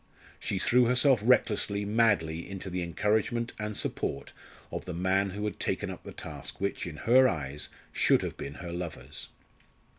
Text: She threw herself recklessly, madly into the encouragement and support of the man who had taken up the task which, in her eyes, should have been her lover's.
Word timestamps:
She 0.39 0.57
threw 0.57 0.85
herself 0.85 1.19
recklessly, 1.23 1.85
madly 1.85 2.49
into 2.49 2.71
the 2.71 2.81
encouragement 2.81 3.53
and 3.59 3.77
support 3.77 4.33
of 4.71 4.85
the 4.85 4.95
man 4.95 5.29
who 5.29 5.45
had 5.45 5.59
taken 5.59 5.91
up 5.91 6.01
the 6.03 6.11
task 6.11 6.59
which, 6.59 6.87
in 6.87 6.97
her 7.05 7.29
eyes, 7.29 7.69
should 7.91 8.23
have 8.23 8.35
been 8.35 8.55
her 8.55 8.71
lover's. 8.73 9.27